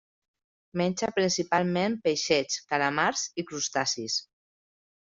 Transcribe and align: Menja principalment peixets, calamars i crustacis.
Menja 0.81 1.09
principalment 1.17 1.99
peixets, 2.09 2.59
calamars 2.73 3.29
i 3.43 3.47
crustacis. 3.53 4.19